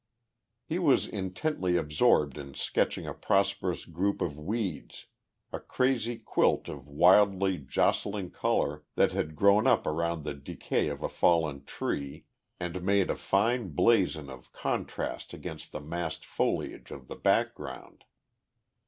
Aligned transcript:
He 0.65 0.79
was 0.79 1.05
intently 1.05 1.77
absorbed 1.77 2.35
in 2.35 2.55
sketching 2.55 3.05
a 3.05 3.13
prosperous 3.13 3.85
group 3.85 4.19
of 4.19 4.35
weeds, 4.35 5.05
a 5.53 5.59
crazy 5.59 6.17
quilt 6.17 6.67
of 6.67 6.87
wildly 6.87 7.59
jostling 7.59 8.31
colour, 8.31 8.83
that 8.95 9.11
had 9.11 9.35
grown 9.35 9.67
up 9.67 9.85
around 9.85 10.23
the 10.23 10.33
decay 10.33 10.87
of 10.87 11.03
a 11.03 11.07
fallen 11.07 11.65
tree, 11.65 12.25
and 12.59 12.81
made 12.81 13.11
a 13.11 13.15
fine 13.15 13.73
blazon 13.75 14.27
of 14.27 14.51
contrast 14.53 15.35
against 15.35 15.71
the 15.71 15.79
massed 15.79 16.25
foliage 16.25 16.89
in 16.91 17.05
the 17.05 17.15
background. 17.15 18.05